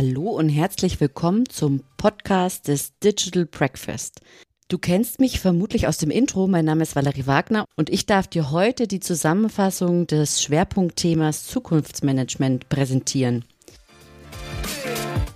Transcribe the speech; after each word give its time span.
Hallo 0.00 0.30
und 0.30 0.48
herzlich 0.48 1.00
willkommen 1.00 1.48
zum 1.48 1.82
Podcast 1.96 2.68
des 2.68 2.96
Digital 3.00 3.46
Breakfast. 3.46 4.20
Du 4.68 4.78
kennst 4.78 5.18
mich 5.18 5.40
vermutlich 5.40 5.88
aus 5.88 5.98
dem 5.98 6.12
Intro. 6.12 6.46
Mein 6.46 6.66
Name 6.66 6.84
ist 6.84 6.94
Valerie 6.94 7.26
Wagner 7.26 7.64
und 7.74 7.90
ich 7.90 8.06
darf 8.06 8.28
dir 8.28 8.52
heute 8.52 8.86
die 8.86 9.00
Zusammenfassung 9.00 10.06
des 10.06 10.40
Schwerpunktthemas 10.40 11.48
Zukunftsmanagement 11.48 12.68
präsentieren. 12.68 13.44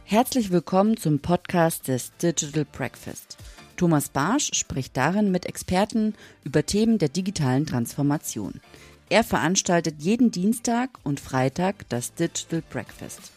Herzlich 0.05 0.53
willkommen 0.53 0.97
zum 0.97 1.19
Podcast 1.19 1.89
des 1.89 2.13
Digital 2.19 2.65
Breakfast. 2.65 3.39
Thomas 3.77 4.11
Barsch 4.11 4.51
spricht 4.53 4.97
darin 4.97 5.33
mit 5.33 5.45
Experten 5.45 6.15
über 6.45 6.65
Themen 6.65 6.99
der 6.99 7.09
digitalen 7.09 7.67
Transformation. 7.67 8.61
Er 9.09 9.25
veranstaltet 9.25 9.97
jeden 9.99 10.31
Dienstag 10.31 11.01
und 11.03 11.19
Freitag 11.19 11.89
das 11.89 12.15
Digital 12.15 12.63
Breakfast. 12.71 13.33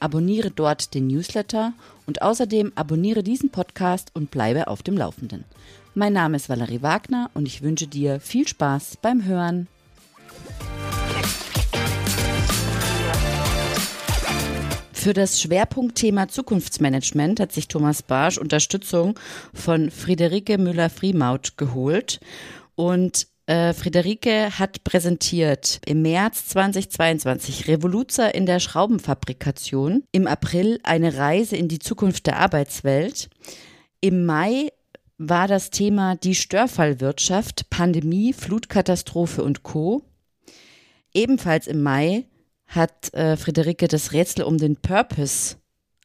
Abonniere 0.00 0.50
dort 0.50 0.94
den 0.94 1.06
Newsletter 1.06 1.72
und 2.04 2.20
außerdem 2.20 2.72
abonniere 2.74 3.22
diesen 3.22 3.50
Podcast 3.50 4.10
und 4.14 4.32
bleibe 4.32 4.66
auf 4.66 4.82
dem 4.82 4.98
Laufenden. 4.98 5.44
Mein 5.94 6.12
Name 6.12 6.36
ist 6.36 6.48
Valerie 6.48 6.82
Wagner 6.82 7.30
und 7.34 7.46
ich 7.46 7.62
wünsche 7.62 7.86
dir 7.86 8.18
viel 8.18 8.48
Spaß 8.48 8.98
beim 9.00 9.24
Hören. 9.24 9.68
Für 14.92 15.12
das 15.12 15.40
Schwerpunktthema 15.40 16.26
Zukunftsmanagement 16.28 17.38
hat 17.38 17.52
sich 17.52 17.68
Thomas 17.68 18.02
Barsch 18.02 18.38
Unterstützung 18.38 19.16
von 19.52 19.90
Friederike 19.90 20.58
Müller-Friemaut 20.58 21.56
geholt. 21.56 22.18
Und 22.74 23.28
äh, 23.46 23.74
Friederike 23.74 24.58
hat 24.58 24.84
präsentiert 24.84 25.80
im 25.84 26.02
März 26.02 26.46
2022 26.46 27.68
Revoluzer 27.68 28.34
in 28.34 28.46
der 28.46 28.58
Schraubenfabrikation, 28.58 30.04
im 30.12 30.26
April 30.26 30.80
eine 30.82 31.16
Reise 31.16 31.56
in 31.56 31.68
die 31.68 31.78
Zukunft 31.78 32.26
der 32.26 32.38
Arbeitswelt. 32.38 33.28
Im 34.00 34.24
Mai 34.24 34.70
war 35.18 35.46
das 35.46 35.70
Thema 35.70 36.16
die 36.16 36.34
Störfallwirtschaft, 36.34 37.70
Pandemie, 37.70 38.32
Flutkatastrophe 38.32 39.42
und 39.42 39.62
Co. 39.62 40.02
Ebenfalls 41.12 41.66
im 41.66 41.82
Mai 41.82 42.26
hat 42.66 43.12
äh, 43.14 43.36
Friederike 43.36 43.88
das 43.88 44.12
Rätsel 44.12 44.44
um 44.44 44.58
den 44.58 44.76
Purpose, 44.76 45.56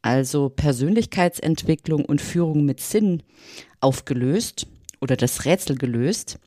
also 0.01 0.49
Persönlichkeitsentwicklung 0.49 2.05
und 2.05 2.21
Führung 2.21 2.65
mit 2.65 2.79
Sinn, 2.79 3.23
aufgelöst 3.79 4.67
oder 5.01 5.15
das 5.15 5.45
Rätsel 5.45 5.77
gelöst. 5.77 6.37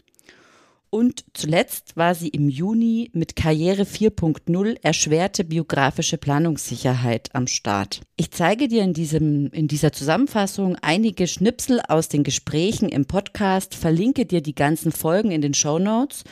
Und 0.95 1.25
zuletzt 1.33 1.97
war 1.97 2.15
sie 2.15 2.29
im 2.29 2.51
Juni 2.51 3.09
mit 3.15 3.35
Karriere 3.35 3.85
4.0 3.85 4.77
erschwerte 4.83 5.43
biografische 5.43 6.19
Planungssicherheit 6.19 7.31
am 7.33 7.47
Start. 7.47 8.03
Ich 8.19 8.31
zeige 8.31 8.69
dir 8.69 8.83
in, 8.83 8.93
diesem, 8.93 9.47
in 9.53 9.69
dieser 9.69 9.93
Zusammenfassung 9.93 10.77
einige 10.83 11.27
Schnipsel 11.27 11.81
aus 11.89 12.11
den 12.11 12.25
Gesprächen 12.25 12.91
im 12.91 13.07
Podcast, 13.07 13.75
verlinke 13.75 14.27
dir 14.27 14.43
die 14.43 14.55
ganzen 14.55 14.93
Folgen 14.93 15.31
in 15.31 15.41
den 15.41 15.55
Show 15.55 15.79
Notes 15.79 16.25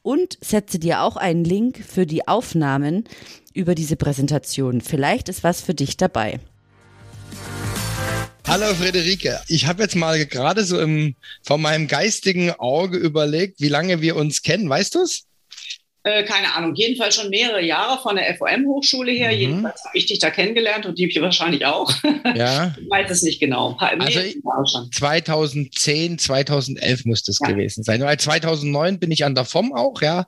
und 0.00 0.38
setze 0.40 0.78
dir 0.78 1.02
auch 1.02 1.16
einen 1.16 1.44
Link 1.44 1.84
für 1.86 2.06
die 2.06 2.26
Aufnahmen 2.26 3.04
über 3.52 3.74
diese 3.74 3.96
Präsentation. 3.96 4.80
Vielleicht 4.80 5.28
ist 5.28 5.44
was 5.44 5.60
für 5.60 5.74
dich 5.74 5.98
dabei. 5.98 6.40
Hallo 8.48 8.66
Friederike, 8.74 9.40
ich 9.48 9.66
habe 9.66 9.82
jetzt 9.82 9.96
mal 9.96 10.24
gerade 10.24 10.64
so 10.64 10.80
im, 10.80 11.16
von 11.42 11.60
meinem 11.60 11.88
geistigen 11.88 12.52
Auge 12.52 12.96
überlegt, 12.96 13.60
wie 13.60 13.68
lange 13.68 14.00
wir 14.00 14.14
uns 14.14 14.42
kennen. 14.42 14.70
Weißt 14.70 14.94
du 14.94 15.00
es? 15.00 15.24
Äh, 16.04 16.22
keine 16.22 16.54
Ahnung, 16.54 16.76
jedenfalls 16.76 17.16
schon 17.16 17.28
mehrere 17.28 17.60
Jahre 17.60 18.00
von 18.00 18.14
der 18.14 18.32
FOM-Hochschule 18.36 19.10
her. 19.10 19.32
Mhm. 19.32 19.38
Jedenfalls 19.38 19.84
habe 19.84 19.98
ich 19.98 20.06
dich 20.06 20.20
da 20.20 20.30
kennengelernt 20.30 20.86
und 20.86 20.96
die 20.96 21.12
wahrscheinlich 21.20 21.66
auch. 21.66 21.92
Ja. 22.36 22.74
ich 22.80 22.88
weiß 22.88 23.10
es 23.10 23.22
nicht 23.22 23.40
genau. 23.40 23.76
Also 23.78 24.88
2010, 24.92 26.18
2011 26.18 27.04
muss 27.04 27.24
das 27.24 27.40
ja. 27.40 27.48
gewesen 27.48 27.82
sein. 27.82 28.00
Weil 28.02 28.18
2009 28.18 29.00
bin 29.00 29.10
ich 29.10 29.24
an 29.24 29.34
der 29.34 29.44
FOM 29.44 29.74
auch, 29.74 30.00
ja. 30.02 30.26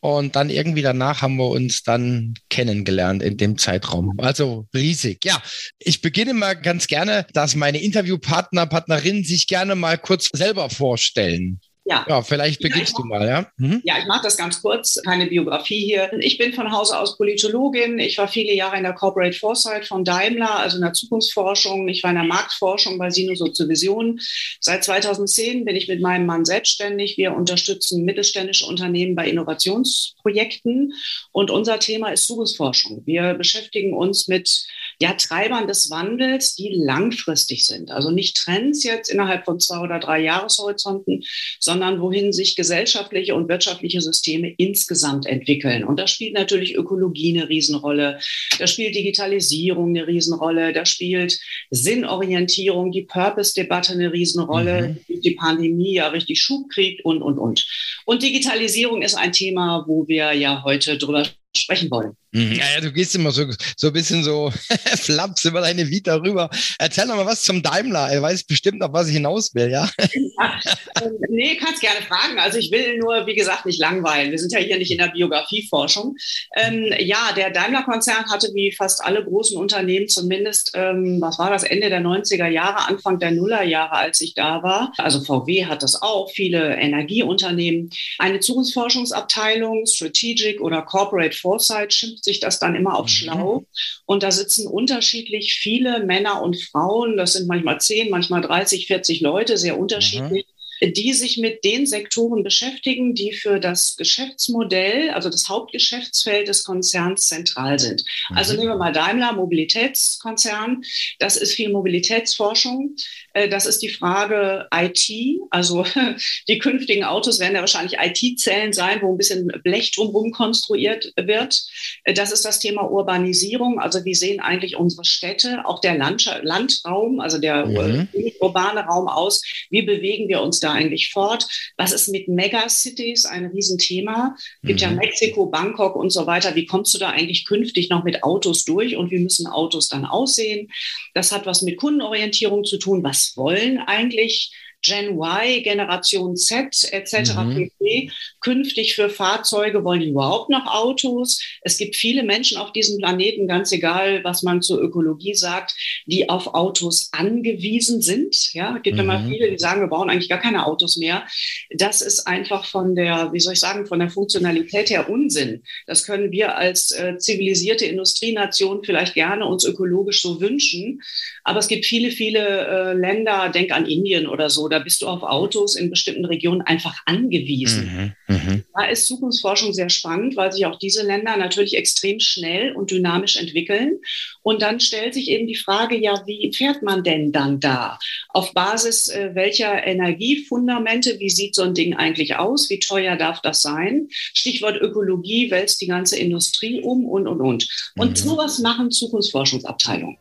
Und 0.00 0.36
dann 0.36 0.48
irgendwie 0.48 0.82
danach 0.82 1.22
haben 1.22 1.36
wir 1.36 1.48
uns 1.48 1.82
dann 1.82 2.34
kennengelernt 2.50 3.22
in 3.22 3.36
dem 3.36 3.58
Zeitraum. 3.58 4.14
Also 4.18 4.66
riesig. 4.74 5.24
Ja, 5.24 5.42
ich 5.78 6.00
beginne 6.02 6.34
mal 6.34 6.54
ganz 6.54 6.86
gerne, 6.86 7.26
dass 7.32 7.56
meine 7.56 7.82
Interviewpartner, 7.82 8.66
Partnerinnen 8.66 9.24
sich 9.24 9.48
gerne 9.48 9.74
mal 9.74 9.98
kurz 9.98 10.28
selber 10.32 10.70
vorstellen. 10.70 11.60
Ja. 11.88 12.04
ja, 12.06 12.22
vielleicht 12.22 12.60
beginnst 12.60 12.92
ja, 12.92 13.02
du 13.02 13.08
mal, 13.08 13.26
ja? 13.26 13.46
Mhm. 13.56 13.80
Ja, 13.82 13.98
ich 13.98 14.06
mache 14.06 14.22
das 14.22 14.36
ganz 14.36 14.60
kurz, 14.60 15.00
keine 15.04 15.26
Biografie 15.26 15.84
hier. 15.86 16.12
Ich 16.20 16.36
bin 16.36 16.52
von 16.52 16.70
Hause 16.70 16.98
aus 16.98 17.16
Politologin. 17.16 17.98
Ich 17.98 18.18
war 18.18 18.28
viele 18.28 18.52
Jahre 18.52 18.76
in 18.76 18.82
der 18.82 18.92
Corporate 18.92 19.36
Foresight 19.38 19.86
von 19.86 20.04
Daimler, 20.04 20.58
also 20.58 20.76
in 20.76 20.82
der 20.82 20.92
Zukunftsforschung. 20.92 21.88
Ich 21.88 22.02
war 22.02 22.10
in 22.10 22.16
der 22.16 22.26
Marktforschung 22.26 22.98
bei 22.98 23.08
Sinusoziovision. 23.08 24.20
Seit 24.60 24.84
2010 24.84 25.64
bin 25.64 25.76
ich 25.76 25.88
mit 25.88 26.02
meinem 26.02 26.26
Mann 26.26 26.44
selbstständig. 26.44 27.16
Wir 27.16 27.32
unterstützen 27.34 28.04
mittelständische 28.04 28.66
Unternehmen 28.66 29.14
bei 29.14 29.26
Innovationsprojekten. 29.26 30.92
Und 31.32 31.50
unser 31.50 31.78
Thema 31.78 32.10
ist 32.10 32.26
Zukunftsforschung. 32.26 33.02
Wir 33.06 33.32
beschäftigen 33.32 33.94
uns 33.94 34.28
mit 34.28 34.66
ja, 35.00 35.12
Treibern 35.12 35.68
des 35.68 35.90
Wandels, 35.90 36.56
die 36.56 36.70
langfristig 36.74 37.66
sind. 37.66 37.90
Also 37.90 38.10
nicht 38.10 38.36
Trends 38.36 38.82
jetzt 38.82 39.10
innerhalb 39.10 39.44
von 39.44 39.60
zwei 39.60 39.78
oder 39.78 40.00
drei 40.00 40.20
Jahreshorizonten, 40.20 41.22
sondern 41.60 42.00
wohin 42.00 42.32
sich 42.32 42.56
gesellschaftliche 42.56 43.34
und 43.34 43.48
wirtschaftliche 43.48 44.00
Systeme 44.00 44.52
insgesamt 44.56 45.26
entwickeln. 45.26 45.84
Und 45.84 46.00
da 46.00 46.08
spielt 46.08 46.34
natürlich 46.34 46.74
Ökologie 46.74 47.36
eine 47.36 47.48
Riesenrolle, 47.48 48.18
da 48.58 48.66
spielt 48.66 48.96
Digitalisierung 48.96 49.90
eine 49.90 50.06
Riesenrolle, 50.06 50.72
da 50.72 50.84
spielt 50.84 51.38
Sinnorientierung, 51.70 52.90
die 52.90 53.02
Purpose-Debatte 53.02 53.92
eine 53.92 54.12
Riesenrolle, 54.12 54.96
mhm. 55.06 55.20
die 55.20 55.32
Pandemie 55.32 55.94
ja 55.94 56.08
richtig 56.08 56.42
Schub 56.42 56.68
kriegt 56.70 57.04
und, 57.04 57.22
und, 57.22 57.38
und. 57.38 57.66
Und 58.04 58.22
Digitalisierung 58.22 59.02
ist 59.02 59.14
ein 59.14 59.32
Thema, 59.32 59.84
wo 59.86 60.08
wir 60.08 60.32
ja 60.32 60.64
heute 60.64 60.98
drüber 60.98 61.24
sprechen 61.56 61.90
wollen. 61.90 62.16
Mhm. 62.38 62.52
Ja, 62.52 62.64
ja, 62.74 62.80
du 62.80 62.92
gehst 62.92 63.14
immer 63.14 63.32
so, 63.32 63.44
so 63.76 63.88
ein 63.88 63.92
bisschen 63.92 64.22
so 64.22 64.52
flaps 64.96 65.44
über 65.44 65.60
deine 65.60 65.88
Vita 65.88 66.16
rüber. 66.16 66.50
Erzähl 66.78 67.06
doch 67.06 67.16
mal 67.16 67.26
was 67.26 67.42
zum 67.42 67.62
Daimler. 67.62 68.10
Er 68.10 68.22
weiß 68.22 68.44
bestimmt, 68.44 68.82
auf 68.82 68.92
was 68.92 69.08
ich 69.08 69.14
hinaus 69.14 69.54
will, 69.54 69.70
ja? 69.70 69.90
ja 69.98 70.60
äh, 71.00 71.10
nee, 71.28 71.56
kannst 71.56 71.80
gerne 71.80 72.00
fragen. 72.06 72.38
Also 72.38 72.58
ich 72.58 72.70
will 72.70 72.98
nur, 72.98 73.26
wie 73.26 73.34
gesagt, 73.34 73.66
nicht 73.66 73.80
langweilen. 73.80 74.30
Wir 74.30 74.38
sind 74.38 74.52
ja 74.52 74.58
hier 74.60 74.78
nicht 74.78 74.90
in 74.90 74.98
der 74.98 75.08
Biografieforschung. 75.08 76.16
Ähm, 76.56 76.92
ja, 76.98 77.32
der 77.36 77.50
Daimler-Konzern 77.50 78.26
hatte 78.30 78.50
wie 78.54 78.72
fast 78.72 79.02
alle 79.02 79.24
großen 79.24 79.56
Unternehmen 79.56 80.08
zumindest, 80.08 80.72
ähm, 80.74 81.20
was 81.20 81.38
war 81.38 81.50
das, 81.50 81.64
Ende 81.64 81.90
der 81.90 82.00
90er 82.00 82.48
Jahre, 82.48 82.88
Anfang 82.88 83.18
der 83.18 83.32
Nullerjahre, 83.32 83.96
als 83.96 84.20
ich 84.20 84.34
da 84.34 84.62
war. 84.62 84.92
Also 84.98 85.20
VW 85.20 85.66
hat 85.66 85.82
das 85.82 86.00
auch, 86.00 86.30
viele 86.30 86.76
Energieunternehmen. 86.76 87.90
Eine 88.18 88.40
Zukunftsforschungsabteilung, 88.40 89.86
Strategic 89.86 90.60
oder 90.60 90.82
Corporate 90.82 91.36
Foresight 91.36 91.92
schimpft 91.92 92.27
sich 92.28 92.40
das 92.40 92.58
dann 92.58 92.74
immer 92.74 92.96
auf 92.96 93.06
mhm. 93.06 93.10
schlau. 93.10 93.64
Und 94.06 94.22
da 94.22 94.30
sitzen 94.30 94.66
unterschiedlich 94.66 95.54
viele 95.54 96.04
Männer 96.04 96.42
und 96.42 96.60
Frauen. 96.60 97.16
Das 97.16 97.32
sind 97.32 97.48
manchmal 97.48 97.80
10, 97.80 98.10
manchmal 98.10 98.42
30, 98.42 98.86
40 98.86 99.20
Leute, 99.20 99.56
sehr 99.56 99.78
unterschiedlich. 99.78 100.46
Die 100.80 101.12
sich 101.12 101.38
mit 101.38 101.64
den 101.64 101.86
Sektoren 101.86 102.42
beschäftigen, 102.42 103.14
die 103.14 103.32
für 103.32 103.60
das 103.60 103.96
Geschäftsmodell, 103.96 105.10
also 105.10 105.30
das 105.30 105.48
Hauptgeschäftsfeld 105.48 106.48
des 106.48 106.64
Konzerns 106.64 107.26
zentral 107.26 107.78
sind. 107.78 108.04
Also 108.30 108.52
mhm. 108.52 108.60
nehmen 108.60 108.72
wir 108.72 108.78
mal 108.78 108.92
Daimler, 108.92 109.32
Mobilitätskonzern. 109.32 110.82
Das 111.18 111.36
ist 111.36 111.54
viel 111.54 111.70
Mobilitätsforschung. 111.70 112.94
Äh, 113.32 113.48
das 113.48 113.66
ist 113.66 113.82
die 113.82 113.88
Frage 113.88 114.68
IT. 114.72 115.40
Also 115.50 115.84
die 116.48 116.58
künftigen 116.58 117.04
Autos 117.04 117.40
werden 117.40 117.54
ja 117.54 117.60
wahrscheinlich 117.60 117.98
IT-Zellen 117.98 118.72
sein, 118.72 119.00
wo 119.02 119.12
ein 119.12 119.18
bisschen 119.18 119.48
Blech 119.64 119.92
drumherum 119.92 120.32
konstruiert 120.32 121.12
wird. 121.16 121.62
Äh, 122.04 122.14
das 122.14 122.32
ist 122.32 122.44
das 122.44 122.58
Thema 122.58 122.90
Urbanisierung. 122.90 123.80
Also 123.80 124.04
wie 124.04 124.14
sehen 124.14 124.40
eigentlich 124.40 124.76
unsere 124.76 125.04
Städte, 125.04 125.64
auch 125.64 125.80
der 125.80 125.96
Landraum, 125.96 127.20
also 127.20 127.38
der 127.38 127.66
mhm. 127.66 128.08
urbane 128.40 128.80
Raum 128.80 129.08
aus? 129.08 129.42
Wie 129.70 129.82
bewegen 129.82 130.28
wir 130.28 130.40
uns 130.42 130.60
da 130.60 130.67
eigentlich 130.72 131.10
fort? 131.10 131.46
Was 131.76 131.92
ist 131.92 132.08
mit 132.08 132.28
Megacities 132.28 133.24
ein 133.24 133.46
Riesenthema? 133.46 134.36
Es 134.62 134.68
gibt 134.68 134.80
mhm. 134.80 134.86
ja 134.86 134.90
Mexiko, 134.92 135.46
Bangkok 135.46 135.96
und 135.96 136.10
so 136.10 136.26
weiter. 136.26 136.54
Wie 136.54 136.66
kommst 136.66 136.94
du 136.94 136.98
da 136.98 137.10
eigentlich 137.10 137.46
künftig 137.46 137.90
noch 137.90 138.04
mit 138.04 138.22
Autos 138.22 138.64
durch 138.64 138.96
und 138.96 139.10
wie 139.10 139.18
müssen 139.18 139.46
Autos 139.46 139.88
dann 139.88 140.04
aussehen? 140.04 140.70
Das 141.14 141.32
hat 141.32 141.46
was 141.46 141.62
mit 141.62 141.76
Kundenorientierung 141.76 142.64
zu 142.64 142.78
tun. 142.78 143.02
Was 143.02 143.36
wollen 143.36 143.78
eigentlich 143.78 144.52
Gen 144.82 145.18
Y, 145.18 145.62
Generation 145.62 146.36
Z 146.36 146.88
etc. 146.92 147.34
Mhm. 147.34 147.70
pp. 147.78 148.10
Künftig 148.40 148.94
für 148.94 149.10
Fahrzeuge 149.10 149.82
wollen 149.84 150.00
die 150.00 150.10
überhaupt 150.10 150.50
noch 150.50 150.66
Autos. 150.66 151.42
Es 151.62 151.76
gibt 151.78 151.96
viele 151.96 152.22
Menschen 152.22 152.56
auf 152.58 152.72
diesem 152.72 152.98
Planeten, 152.98 153.48
ganz 153.48 153.72
egal, 153.72 154.22
was 154.22 154.42
man 154.42 154.62
zur 154.62 154.80
Ökologie 154.80 155.34
sagt, 155.34 155.74
die 156.06 156.28
auf 156.28 156.54
Autos 156.54 157.10
angewiesen 157.12 158.00
sind. 158.00 158.52
Ja, 158.54 158.76
es 158.76 158.82
gibt 158.82 158.96
mhm. 158.96 159.02
immer 159.02 159.28
viele, 159.28 159.50
die 159.50 159.58
sagen, 159.58 159.80
wir 159.80 159.88
brauchen 159.88 160.10
eigentlich 160.10 160.28
gar 160.28 160.40
keine 160.40 160.66
Autos 160.66 160.96
mehr. 160.96 161.26
Das 161.70 162.00
ist 162.00 162.26
einfach 162.26 162.64
von 162.64 162.94
der, 162.94 163.32
wie 163.32 163.40
soll 163.40 163.54
ich 163.54 163.60
sagen, 163.60 163.86
von 163.86 163.98
der 163.98 164.10
Funktionalität 164.10 164.90
her 164.90 165.10
Unsinn. 165.10 165.62
Das 165.86 166.04
können 166.04 166.30
wir 166.30 166.56
als 166.56 166.92
äh, 166.92 167.18
zivilisierte 167.18 167.86
Industrienation 167.86 168.84
vielleicht 168.84 169.14
gerne 169.14 169.46
uns 169.46 169.64
ökologisch 169.64 170.22
so 170.22 170.40
wünschen. 170.40 171.02
Aber 171.44 171.58
es 171.58 171.68
gibt 171.68 171.86
viele, 171.86 172.10
viele 172.10 172.66
äh, 172.66 172.92
Länder, 172.92 173.48
denk 173.48 173.72
an 173.72 173.86
Indien 173.86 174.26
oder 174.26 174.50
so, 174.50 174.67
da 174.68 174.78
bist 174.78 175.02
du 175.02 175.06
auf 175.06 175.22
Autos 175.22 175.76
in 175.76 175.90
bestimmten 175.90 176.24
Regionen 176.24 176.62
einfach 176.62 177.02
angewiesen. 177.06 178.14
Mhm, 178.28 178.34
mh. 178.34 178.60
Da 178.74 178.84
ist 178.86 179.06
Zukunftsforschung 179.06 179.72
sehr 179.72 179.90
spannend, 179.90 180.36
weil 180.36 180.52
sich 180.52 180.66
auch 180.66 180.78
diese 180.78 181.02
Länder 181.02 181.36
natürlich 181.36 181.76
extrem 181.76 182.20
schnell 182.20 182.72
und 182.72 182.90
dynamisch 182.90 183.36
entwickeln. 183.36 183.98
Und 184.42 184.62
dann 184.62 184.80
stellt 184.80 185.14
sich 185.14 185.28
eben 185.28 185.46
die 185.46 185.56
Frage, 185.56 185.98
ja, 185.98 186.22
wie 186.26 186.52
fährt 186.54 186.82
man 186.82 187.02
denn 187.02 187.32
dann 187.32 187.60
da? 187.60 187.98
Auf 188.28 188.54
Basis 188.54 189.08
äh, 189.08 189.30
welcher 189.34 189.86
Energiefundamente, 189.86 191.18
wie 191.18 191.30
sieht 191.30 191.54
so 191.54 191.62
ein 191.62 191.74
Ding 191.74 191.94
eigentlich 191.94 192.36
aus? 192.36 192.70
Wie 192.70 192.78
teuer 192.78 193.16
darf 193.16 193.40
das 193.40 193.62
sein? 193.62 194.08
Stichwort 194.10 194.80
Ökologie 194.80 195.50
wälzt 195.50 195.80
die 195.80 195.86
ganze 195.86 196.18
Industrie 196.18 196.80
um 196.80 197.04
und, 197.04 197.26
und, 197.26 197.40
und. 197.40 197.68
Und 197.96 198.10
mhm. 198.10 198.16
sowas 198.16 198.58
machen 198.58 198.90
Zukunftsforschungsabteilungen. 198.90 200.18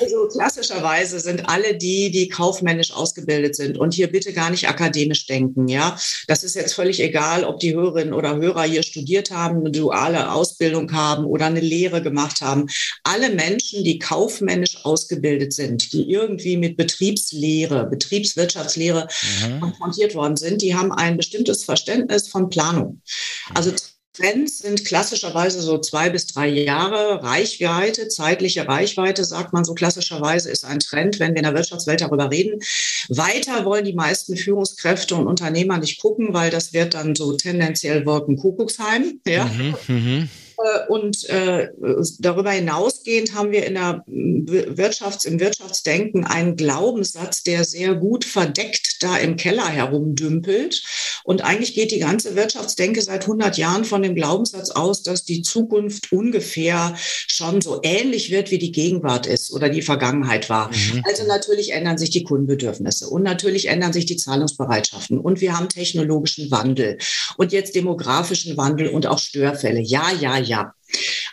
Also 0.00 0.28
klassischerweise 0.28 1.20
sind 1.20 1.48
alle 1.48 1.76
die, 1.76 2.10
die 2.10 2.28
kaufmännisch 2.28 2.92
ausgebildet 2.92 3.56
sind 3.56 3.78
und 3.78 3.94
hier 3.94 4.10
bitte 4.10 4.32
gar 4.32 4.50
nicht 4.50 4.68
akademisch 4.68 5.26
denken. 5.26 5.68
Ja, 5.68 5.98
das 6.26 6.44
ist 6.44 6.54
jetzt 6.54 6.74
völlig 6.74 7.00
egal, 7.00 7.44
ob 7.44 7.60
die 7.60 7.74
Hörerinnen 7.74 8.14
oder 8.14 8.36
Hörer 8.36 8.64
hier 8.64 8.82
studiert 8.82 9.30
haben, 9.30 9.60
eine 9.60 9.70
duale 9.70 10.32
Ausbildung 10.32 10.92
haben 10.92 11.24
oder 11.24 11.46
eine 11.46 11.60
Lehre 11.60 12.02
gemacht 12.02 12.40
haben. 12.40 12.66
Alle 13.04 13.30
Menschen, 13.30 13.84
die 13.84 13.98
kaufmännisch 13.98 14.84
ausgebildet 14.84 15.52
sind, 15.52 15.92
die 15.92 16.10
irgendwie 16.10 16.56
mit 16.56 16.76
Betriebslehre, 16.76 17.86
Betriebswirtschaftslehre 17.86 19.08
mhm. 19.46 19.60
konfrontiert 19.60 20.14
worden 20.14 20.36
sind, 20.36 20.62
die 20.62 20.74
haben 20.74 20.92
ein 20.92 21.16
bestimmtes 21.16 21.64
Verständnis 21.64 22.28
von 22.28 22.48
Planung. 22.48 23.02
Also 23.54 23.72
Trends 24.18 24.58
sind 24.58 24.84
klassischerweise 24.84 25.60
so 25.60 25.78
zwei 25.78 26.10
bis 26.10 26.26
drei 26.26 26.48
Jahre. 26.48 27.22
Reichweite, 27.22 28.08
zeitliche 28.08 28.66
Reichweite, 28.66 29.24
sagt 29.24 29.52
man 29.52 29.64
so 29.64 29.74
klassischerweise, 29.74 30.50
ist 30.50 30.64
ein 30.64 30.80
Trend, 30.80 31.20
wenn 31.20 31.32
wir 31.32 31.38
in 31.38 31.44
der 31.44 31.54
Wirtschaftswelt 31.54 32.00
darüber 32.00 32.30
reden. 32.30 32.60
Weiter 33.08 33.64
wollen 33.64 33.84
die 33.84 33.94
meisten 33.94 34.36
Führungskräfte 34.36 35.14
und 35.14 35.26
Unternehmer 35.26 35.78
nicht 35.78 36.00
gucken, 36.00 36.34
weil 36.34 36.50
das 36.50 36.72
wird 36.72 36.94
dann 36.94 37.14
so 37.14 37.36
tendenziell 37.36 38.06
Wolken 38.06 38.36
Kuckucksheim. 38.36 39.20
Ja? 39.26 39.44
Mhm, 39.44 39.74
mh. 39.86 40.28
Äh, 40.58 40.86
und 40.88 41.28
äh, 41.28 41.68
darüber 42.18 42.50
hinausgehend 42.50 43.34
haben 43.34 43.52
wir 43.52 43.66
in 43.66 43.74
der 43.74 44.04
Wirtschafts-, 44.06 45.26
im 45.26 45.40
Wirtschaftsdenken 45.40 46.24
einen 46.24 46.56
Glaubenssatz, 46.56 47.42
der 47.42 47.64
sehr 47.64 47.94
gut 47.94 48.24
verdeckt 48.24 49.02
da 49.02 49.16
im 49.16 49.36
Keller 49.36 49.68
herumdümpelt. 49.68 50.82
Und 51.28 51.44
eigentlich 51.44 51.74
geht 51.74 51.90
die 51.90 51.98
ganze 51.98 52.36
Wirtschaftsdenke 52.36 53.02
seit 53.02 53.24
100 53.24 53.58
Jahren 53.58 53.84
von 53.84 54.00
dem 54.00 54.14
Glaubenssatz 54.14 54.70
aus, 54.70 55.02
dass 55.02 55.24
die 55.24 55.42
Zukunft 55.42 56.10
ungefähr 56.10 56.94
schon 56.96 57.60
so 57.60 57.80
ähnlich 57.82 58.30
wird, 58.30 58.50
wie 58.50 58.56
die 58.56 58.72
Gegenwart 58.72 59.26
ist 59.26 59.52
oder 59.52 59.68
die 59.68 59.82
Vergangenheit 59.82 60.48
war. 60.48 60.70
Mhm. 60.70 61.04
Also 61.06 61.26
natürlich 61.26 61.74
ändern 61.74 61.98
sich 61.98 62.08
die 62.08 62.24
Kundenbedürfnisse 62.24 63.10
und 63.10 63.24
natürlich 63.24 63.68
ändern 63.68 63.92
sich 63.92 64.06
die 64.06 64.16
Zahlungsbereitschaften 64.16 65.18
und 65.18 65.42
wir 65.42 65.54
haben 65.54 65.68
technologischen 65.68 66.50
Wandel 66.50 66.96
und 67.36 67.52
jetzt 67.52 67.74
demografischen 67.74 68.56
Wandel 68.56 68.88
und 68.88 69.06
auch 69.06 69.18
Störfälle. 69.18 69.80
Ja, 69.80 70.10
ja, 70.18 70.38
ja. 70.38 70.72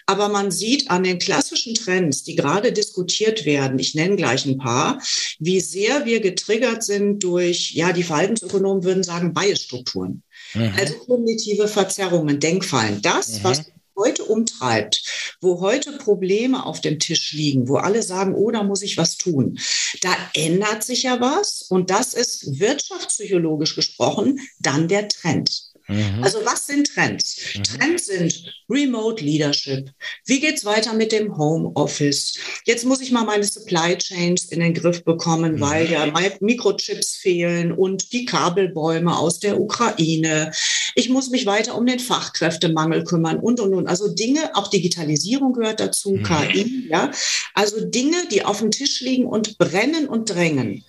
Aber 0.05 0.29
man 0.29 0.51
sieht 0.51 0.91
an 0.91 1.03
den 1.03 1.19
klassischen 1.19 1.73
Trends, 1.73 2.23
die 2.23 2.35
gerade 2.35 2.71
diskutiert 2.71 3.45
werden, 3.45 3.79
ich 3.79 3.95
nenne 3.95 4.15
gleich 4.15 4.45
ein 4.45 4.57
paar, 4.57 5.01
wie 5.39 5.59
sehr 5.59 6.05
wir 6.05 6.19
getriggert 6.19 6.83
sind 6.83 7.23
durch, 7.23 7.71
ja, 7.71 7.91
die 7.91 8.03
Verhaltensökonomen 8.03 8.83
würden 8.83 9.03
sagen, 9.03 9.33
Biasstrukturen. 9.33 10.23
Mhm. 10.53 10.73
Also 10.77 10.93
kognitive 10.95 11.67
Verzerrungen, 11.67 12.39
Denkfallen. 12.39 13.01
Das, 13.01 13.39
mhm. 13.39 13.43
was 13.43 13.63
heute 13.95 14.25
umtreibt, 14.25 15.37
wo 15.41 15.61
heute 15.61 15.93
Probleme 15.93 16.65
auf 16.65 16.81
dem 16.81 16.99
Tisch 16.99 17.31
liegen, 17.33 17.67
wo 17.67 17.77
alle 17.77 18.03
sagen, 18.03 18.35
oh, 18.35 18.51
da 18.51 18.63
muss 18.63 18.81
ich 18.81 18.97
was 18.97 19.17
tun, 19.17 19.57
da 20.01 20.15
ändert 20.33 20.83
sich 20.83 21.03
ja 21.03 21.19
was 21.21 21.61
und 21.61 21.89
das 21.89 22.13
ist 22.13 22.59
wirtschaftspsychologisch 22.59 23.75
gesprochen 23.75 24.39
dann 24.59 24.87
der 24.87 25.07
Trend. 25.07 25.71
Mhm. 25.87 26.23
Also 26.23 26.39
was 26.43 26.65
sind 26.65 26.87
Trends? 26.93 27.37
Mhm. 27.55 27.63
Trends 27.63 28.05
sind 28.07 28.53
Remote 28.69 29.23
Leadership. 29.23 29.91
Wie 30.25 30.39
geht 30.39 30.57
es 30.57 30.65
weiter 30.65 30.93
mit 30.93 31.11
dem 31.11 31.37
Homeoffice? 31.37 32.37
Jetzt 32.65 32.85
muss 32.85 33.01
ich 33.01 33.11
mal 33.11 33.23
meine 33.23 33.43
Supply 33.43 33.97
Chains 33.97 34.45
in 34.45 34.61
den 34.61 34.73
Griff 34.73 35.03
bekommen, 35.03 35.55
mhm. 35.55 35.61
weil 35.61 35.91
ja 35.91 36.11
Mikrochips 36.39 37.15
fehlen 37.15 37.71
und 37.71 38.11
die 38.13 38.25
Kabelbäume 38.25 39.17
aus 39.17 39.39
der 39.39 39.59
Ukraine. 39.59 40.51
Ich 40.95 41.09
muss 41.09 41.29
mich 41.29 41.45
weiter 41.45 41.75
um 41.75 41.85
den 41.85 41.99
Fachkräftemangel 41.99 43.03
kümmern 43.03 43.39
und, 43.39 43.59
und, 43.59 43.73
und. 43.73 43.87
Also 43.87 44.07
Dinge, 44.07 44.55
auch 44.55 44.69
Digitalisierung 44.69 45.53
gehört 45.53 45.79
dazu, 45.79 46.11
mhm. 46.11 46.23
KI, 46.23 46.87
ja. 46.89 47.11
Also 47.53 47.85
Dinge, 47.85 48.17
die 48.31 48.43
auf 48.43 48.59
dem 48.59 48.71
Tisch 48.71 49.01
liegen 49.01 49.25
und 49.25 49.57
brennen 49.57 50.07
und 50.07 50.29
drängen. 50.29 50.83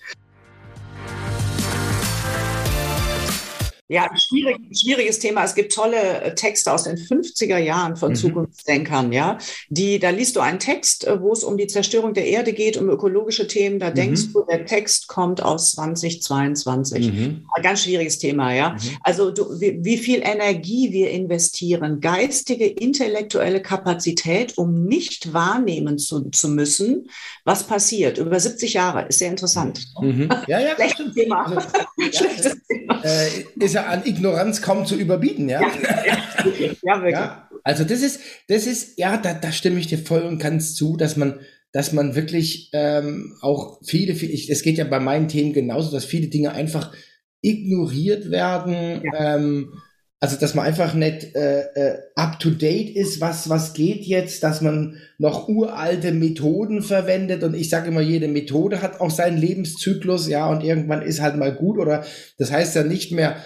Ja, 3.89 4.09
schwierig, 4.17 4.57
schwieriges 4.77 5.19
Thema. 5.19 5.45
Es 5.45 5.55
gibt 5.55 5.71
tolle 5.73 6.21
äh, 6.21 6.35
Texte 6.35 6.73
aus 6.73 6.83
den 6.83 6.97
50er 6.97 7.57
Jahren 7.57 7.95
von 7.95 8.09
mhm. 8.09 8.15
Zukunftsdenkern, 8.15 9.13
ja. 9.13 9.37
Die, 9.69 9.97
da 9.97 10.09
liest 10.09 10.35
du 10.35 10.41
einen 10.41 10.59
Text, 10.59 11.07
äh, 11.07 11.21
wo 11.21 11.31
es 11.31 11.45
um 11.45 11.57
die 11.57 11.67
Zerstörung 11.67 12.13
der 12.13 12.27
Erde 12.27 12.51
geht, 12.51 12.75
um 12.75 12.89
ökologische 12.89 13.47
Themen. 13.47 13.79
Da 13.79 13.91
mhm. 13.91 13.95
denkst 13.95 14.33
du, 14.33 14.43
der 14.43 14.65
Text 14.65 15.07
kommt 15.07 15.41
aus 15.41 15.71
2022. 15.71 17.13
Mhm. 17.13 17.45
Ein 17.53 17.63
ganz 17.63 17.83
schwieriges 17.83 18.19
Thema, 18.19 18.53
ja. 18.53 18.71
Mhm. 18.71 18.97
Also 19.03 19.31
du, 19.31 19.57
wie, 19.61 19.79
wie, 19.81 19.97
viel 19.97 20.21
Energie 20.21 20.91
wir 20.91 21.11
investieren, 21.11 22.01
geistige, 22.01 22.65
intellektuelle 22.65 23.61
Kapazität, 23.61 24.57
um 24.57 24.83
nicht 24.83 25.31
wahrnehmen 25.31 25.97
zu, 25.97 26.29
zu 26.31 26.49
müssen, 26.49 27.09
was 27.45 27.63
passiert. 27.63 28.17
Über 28.17 28.37
70 28.37 28.73
Jahre 28.73 29.07
ist 29.07 29.19
sehr 29.19 29.29
interessant. 29.29 29.85
Mhm. 30.01 30.27
Ja, 30.47 30.59
ja. 30.59 30.75
Schlechtes 30.75 31.13
Thema. 31.13 31.45
Also, 31.45 31.69
ja, 31.97 32.11
Schlechtes 32.11 32.57
Thema. 32.67 33.01
Äh, 33.05 33.45
ist 33.63 33.76
ja 33.77 33.85
an 33.87 34.05
Ignoranz 34.05 34.61
kaum 34.61 34.85
zu 34.85 34.95
überbieten, 34.95 35.49
ja? 35.49 35.61
Ja, 35.61 35.69
ja 36.05 37.03
wirklich. 37.03 37.11
Ja, 37.11 37.49
also 37.63 37.83
das 37.83 38.01
ist, 38.01 38.21
das 38.47 38.65
ist, 38.65 38.97
ja, 38.97 39.17
da, 39.17 39.33
da 39.33 39.51
stimme 39.51 39.79
ich 39.79 39.87
dir 39.87 39.97
voll 39.97 40.21
und 40.21 40.39
ganz 40.39 40.75
zu, 40.75 40.97
dass 40.97 41.17
man, 41.17 41.39
dass 41.71 41.93
man 41.93 42.15
wirklich 42.15 42.69
ähm, 42.73 43.35
auch 43.41 43.79
viele, 43.85 44.15
viele 44.15 44.33
ich, 44.33 44.49
es 44.49 44.61
geht 44.61 44.77
ja 44.77 44.85
bei 44.85 44.99
meinen 44.99 45.27
Themen 45.27 45.53
genauso, 45.53 45.91
dass 45.91 46.05
viele 46.05 46.27
Dinge 46.27 46.53
einfach 46.53 46.93
ignoriert 47.41 48.31
werden. 48.31 49.01
Ja. 49.03 49.35
Ähm, 49.35 49.73
also 50.19 50.35
dass 50.37 50.55
man 50.55 50.65
einfach 50.65 50.95
nicht 50.95 51.35
äh, 51.35 51.61
äh, 51.75 51.97
up 52.15 52.39
to 52.39 52.49
date 52.49 52.95
ist, 52.95 53.21
was 53.21 53.49
was 53.49 53.73
geht 53.73 54.03
jetzt, 54.05 54.41
dass 54.41 54.61
man 54.61 54.95
noch 55.19 55.47
uralte 55.47 56.11
Methoden 56.11 56.81
verwendet 56.81 57.43
und 57.43 57.53
ich 57.53 57.69
sage 57.69 57.89
immer, 57.89 58.01
jede 58.01 58.27
Methode 58.27 58.81
hat 58.81 58.99
auch 58.99 59.11
seinen 59.11 59.37
Lebenszyklus, 59.37 60.27
ja, 60.27 60.49
und 60.49 60.63
irgendwann 60.63 61.03
ist 61.03 61.21
halt 61.21 61.35
mal 61.35 61.53
gut 61.53 61.77
oder 61.77 62.03
das 62.39 62.51
heißt 62.51 62.75
ja 62.75 62.83
nicht 62.83 63.11
mehr, 63.11 63.37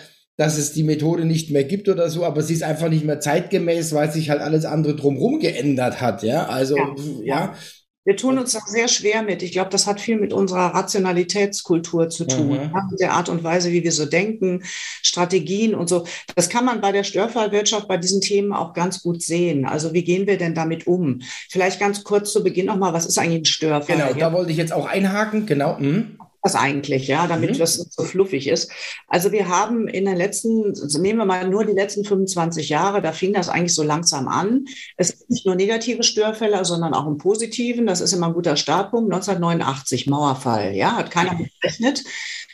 dass 0.41 0.57
es 0.57 0.73
die 0.73 0.81
Methode 0.81 1.23
nicht 1.25 1.51
mehr 1.51 1.63
gibt 1.63 1.87
oder 1.87 2.09
so, 2.09 2.25
aber 2.25 2.41
sie 2.41 2.55
ist 2.55 2.63
einfach 2.63 2.89
nicht 2.89 3.05
mehr 3.05 3.19
zeitgemäß, 3.19 3.93
weil 3.93 4.11
sich 4.11 4.31
halt 4.31 4.41
alles 4.41 4.65
andere 4.65 4.95
drumherum 4.95 5.39
geändert 5.39 6.01
hat, 6.01 6.23
ja, 6.23 6.47
also 6.47 6.75
ja, 6.77 6.95
ja 7.23 7.53
wir 8.03 8.15
tun 8.17 8.39
uns 8.39 8.53
da 8.53 8.59
sehr 8.65 8.87
schwer 8.87 9.21
mit. 9.21 9.43
Ich 9.43 9.51
glaube, 9.51 9.69
das 9.69 9.85
hat 9.85 10.01
viel 10.01 10.19
mit 10.19 10.33
unserer 10.33 10.73
Rationalitätskultur 10.73 12.09
zu 12.09 12.25
tun, 12.25 12.47
mhm. 12.47 12.73
mit 12.89 12.99
der 12.99 13.13
Art 13.13 13.29
und 13.29 13.43
Weise, 13.43 13.71
wie 13.71 13.83
wir 13.83 13.91
so 13.91 14.07
denken, 14.07 14.63
Strategien 15.03 15.75
und 15.75 15.87
so. 15.87 16.07
Das 16.35 16.49
kann 16.49 16.65
man 16.65 16.81
bei 16.81 16.91
der 16.91 17.03
Störfallwirtschaft 17.03 17.87
bei 17.87 17.97
diesen 17.97 18.19
Themen 18.19 18.53
auch 18.53 18.73
ganz 18.73 19.03
gut 19.03 19.21
sehen. 19.21 19.65
Also 19.65 19.93
wie 19.93 20.03
gehen 20.03 20.25
wir 20.25 20.39
denn 20.39 20.55
damit 20.55 20.87
um? 20.87 21.19
Vielleicht 21.47 21.79
ganz 21.79 22.03
kurz 22.03 22.33
zu 22.33 22.43
Beginn 22.43 22.65
nochmal, 22.65 22.93
was 22.93 23.05
ist 23.05 23.19
eigentlich 23.19 23.41
ein 23.41 23.45
Störfall? 23.45 23.95
Genau, 23.95 24.13
da 24.19 24.33
wollte 24.33 24.49
ich 24.49 24.57
jetzt 24.57 24.73
auch 24.73 24.87
einhaken. 24.87 25.45
Genau. 25.45 25.77
Mhm 25.77 26.17
das 26.41 26.55
eigentlich, 26.55 27.07
ja, 27.07 27.27
damit 27.27 27.51
mhm. 27.51 27.57
das 27.59 27.75
so 27.75 28.03
fluffig 28.03 28.47
ist. 28.47 28.71
Also 29.07 29.31
wir 29.31 29.47
haben 29.47 29.87
in 29.87 30.05
den 30.05 30.17
letzten, 30.17 30.73
nehmen 30.99 31.19
wir 31.19 31.25
mal 31.25 31.47
nur 31.47 31.65
die 31.65 31.73
letzten 31.73 32.03
25 32.03 32.69
Jahre, 32.69 33.01
da 33.01 33.11
fing 33.11 33.33
das 33.33 33.49
eigentlich 33.49 33.75
so 33.75 33.83
langsam 33.83 34.27
an. 34.27 34.65
Es 34.97 35.17
gibt 35.17 35.29
nicht 35.29 35.45
nur 35.45 35.55
negative 35.55 36.03
Störfälle, 36.03 36.63
sondern 36.65 36.93
auch 36.93 37.05
einen 37.05 37.17
positiven. 37.17 37.85
Das 37.85 38.01
ist 38.01 38.13
immer 38.13 38.27
ein 38.27 38.33
guter 38.33 38.57
Startpunkt. 38.57 39.13
1989, 39.13 40.07
Mauerfall, 40.07 40.73
ja, 40.75 40.95
hat 40.95 41.11
keiner 41.11 41.37
berechnet 41.61 42.03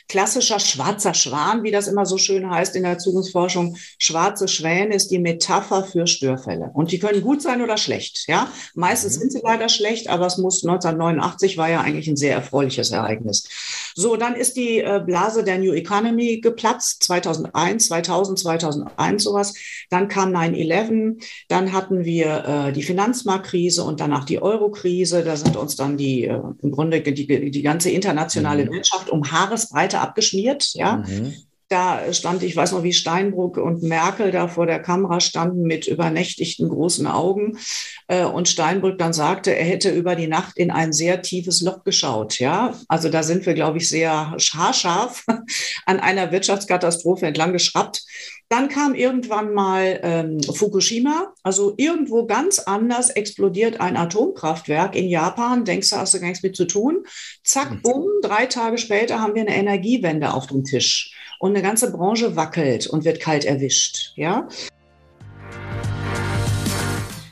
klassischer 0.08 0.58
schwarzer 0.58 1.14
Schwan, 1.14 1.62
wie 1.62 1.70
das 1.70 1.86
immer 1.86 2.06
so 2.06 2.16
schön 2.16 2.50
heißt 2.50 2.74
in 2.76 2.82
der 2.82 2.98
Zukunftsforschung. 2.98 3.76
Schwarze 3.98 4.48
Schwäne 4.48 4.94
ist 4.94 5.10
die 5.10 5.18
Metapher 5.18 5.84
für 5.84 6.06
Störfälle. 6.06 6.70
Und 6.72 6.92
die 6.92 6.98
können 6.98 7.20
gut 7.20 7.42
sein 7.42 7.60
oder 7.60 7.76
schlecht. 7.76 8.24
Ja, 8.26 8.50
meistens 8.74 9.16
mhm. 9.16 9.20
sind 9.20 9.32
sie 9.32 9.40
leider 9.42 9.68
schlecht, 9.68 10.08
aber 10.08 10.26
es 10.26 10.38
muss 10.38 10.64
1989 10.64 11.58
war 11.58 11.68
ja 11.68 11.80
eigentlich 11.82 12.08
ein 12.08 12.16
sehr 12.16 12.34
erfreuliches 12.34 12.90
Ereignis. 12.90 13.48
So, 13.94 14.16
dann 14.16 14.34
ist 14.34 14.56
die 14.56 14.78
äh, 14.78 15.02
Blase 15.04 15.44
der 15.44 15.58
New 15.58 15.72
Economy 15.72 16.40
geplatzt, 16.40 17.02
2001, 17.04 17.88
2000, 17.88 18.38
2001 18.38 19.22
sowas. 19.22 19.54
Dann 19.90 20.08
kam 20.08 20.34
9-11, 20.34 21.22
dann 21.48 21.72
hatten 21.72 22.04
wir 22.04 22.68
äh, 22.68 22.72
die 22.72 22.82
Finanzmarktkrise 22.82 23.84
und 23.84 24.00
danach 24.00 24.24
die 24.24 24.40
Eurokrise. 24.40 25.22
Da 25.22 25.36
sind 25.36 25.56
uns 25.56 25.76
dann 25.76 25.96
die, 25.96 26.24
äh, 26.24 26.40
im 26.62 26.70
Grunde 26.70 27.02
die, 27.02 27.50
die 27.50 27.62
ganze 27.62 27.90
internationale 27.90 28.64
mhm. 28.64 28.72
Wirtschaft 28.72 29.10
um 29.10 29.30
Haaresbreite 29.30 29.97
abgeschmiert. 30.00 30.72
Ja, 30.74 30.96
mhm. 30.96 31.34
Da 31.68 32.14
stand, 32.14 32.42
ich 32.42 32.56
weiß 32.56 32.72
noch, 32.72 32.82
wie 32.82 32.94
Steinbrück 32.94 33.58
und 33.58 33.82
Merkel 33.82 34.30
da 34.30 34.48
vor 34.48 34.64
der 34.64 34.80
Kamera 34.80 35.20
standen 35.20 35.64
mit 35.64 35.86
übernächtigten 35.86 36.70
großen 36.70 37.06
Augen. 37.06 37.58
Äh, 38.06 38.24
und 38.24 38.48
Steinbrück 38.48 38.96
dann 38.96 39.12
sagte, 39.12 39.54
er 39.54 39.66
hätte 39.66 39.90
über 39.90 40.16
die 40.16 40.28
Nacht 40.28 40.56
in 40.56 40.70
ein 40.70 40.94
sehr 40.94 41.20
tiefes 41.20 41.60
Loch 41.60 41.84
geschaut. 41.84 42.38
Ja, 42.38 42.72
also 42.88 43.10
da 43.10 43.22
sind 43.22 43.44
wir, 43.44 43.52
glaube 43.52 43.76
ich, 43.78 43.88
sehr 43.90 44.34
haarscharf 44.38 45.26
an 45.86 46.00
einer 46.00 46.32
Wirtschaftskatastrophe 46.32 47.26
entlang 47.26 47.52
geschraubt. 47.52 48.02
Dann 48.48 48.70
kam 48.70 48.94
irgendwann 48.94 49.52
mal 49.52 50.00
ähm, 50.02 50.40
Fukushima, 50.42 51.34
also 51.42 51.74
irgendwo 51.76 52.24
ganz 52.24 52.60
anders 52.60 53.10
explodiert 53.10 53.78
ein 53.78 53.98
Atomkraftwerk 53.98 54.96
in 54.96 55.06
Japan. 55.06 55.66
Denkst 55.66 55.90
du, 55.90 55.96
hast 55.96 56.14
du 56.14 56.20
gar 56.20 56.28
nichts 56.28 56.42
mit 56.42 56.56
zu 56.56 56.64
tun? 56.64 57.04
Zack, 57.44 57.82
bumm, 57.82 58.06
drei 58.22 58.46
Tage 58.46 58.78
später 58.78 59.20
haben 59.20 59.34
wir 59.34 59.42
eine 59.42 59.54
Energiewende 59.54 60.32
auf 60.32 60.46
dem 60.46 60.64
Tisch 60.64 61.12
und 61.38 61.50
eine 61.50 61.62
ganze 61.62 61.92
Branche 61.92 62.36
wackelt 62.36 62.86
und 62.86 63.04
wird 63.04 63.20
kalt 63.20 63.44
erwischt. 63.44 64.12
Ja. 64.16 64.48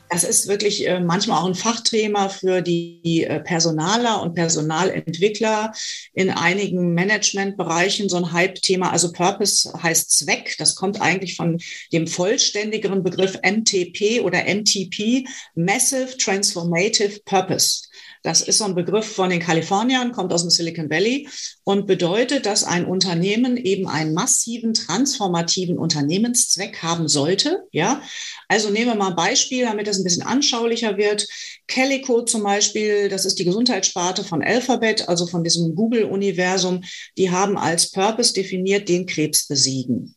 Das 0.09 0.23
ist 0.23 0.47
wirklich 0.47 0.87
äh, 0.87 0.99
manchmal 1.01 1.41
auch 1.41 1.47
ein 1.47 1.53
Fachthema 1.53 2.29
für 2.29 2.61
die 2.61 3.25
äh, 3.25 3.39
Personaler 3.41 4.21
und 4.21 4.35
Personalentwickler 4.35 5.73
in 6.13 6.29
einigen 6.29 6.93
Managementbereichen, 6.93 8.07
so 8.07 8.17
ein 8.17 8.31
Hype-Thema. 8.31 8.91
Also 8.91 9.11
Purpose 9.11 9.71
heißt 9.83 10.09
Zweck. 10.09 10.55
Das 10.57 10.75
kommt 10.75 11.01
eigentlich 11.01 11.35
von 11.35 11.59
dem 11.91 12.07
vollständigeren 12.07 13.03
Begriff 13.03 13.37
MTP 13.43 14.21
oder 14.21 14.43
MTP, 14.45 15.27
Massive 15.55 16.17
Transformative 16.17 17.19
Purpose. 17.25 17.83
Das 18.27 18.41
ist 18.41 18.57
so 18.57 18.65
ein 18.65 18.75
Begriff 18.75 19.05
von 19.05 19.29
den 19.29 19.39
Kaliforniern, 19.39 20.11
kommt 20.11 20.33
aus 20.33 20.41
dem 20.41 20.49
Silicon 20.49 20.89
Valley 20.89 21.29
und 21.63 21.87
bedeutet, 21.87 22.45
dass 22.45 22.65
ein 22.65 22.83
Unternehmen 22.83 23.55
eben 23.55 23.87
einen 23.87 24.13
massiven 24.13 24.73
transformativen 24.73 25.77
Unternehmenszweck 25.77 26.83
haben 26.83 27.07
sollte. 27.07 27.63
Ja, 27.71 28.01
also 28.49 28.69
nehmen 28.69 28.87
wir 28.87 28.95
mal 28.95 29.11
ein 29.11 29.15
Beispiel, 29.15 29.63
damit 29.63 29.87
das 29.87 29.97
ein 29.97 30.03
bisschen 30.03 30.23
anschaulicher 30.23 30.97
wird. 30.97 31.25
Calico 31.67 32.21
zum 32.21 32.43
Beispiel, 32.43 33.07
das 33.07 33.23
ist 33.23 33.39
die 33.39 33.45
Gesundheitssparte 33.45 34.25
von 34.25 34.43
Alphabet, 34.43 35.07
also 35.07 35.25
von 35.25 35.45
diesem 35.45 35.73
Google-Universum. 35.73 36.83
Die 37.17 37.31
haben 37.31 37.57
als 37.57 37.91
Purpose 37.91 38.33
definiert, 38.33 38.89
den 38.89 39.05
Krebs 39.05 39.47
besiegen. 39.47 40.15